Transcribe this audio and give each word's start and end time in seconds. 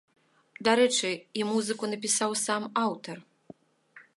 Дарэчы, 0.67 1.11
і 1.39 1.45
музыку 1.51 1.85
напісаў 1.91 2.31
сам 2.45 2.63
аўтар. 2.85 3.17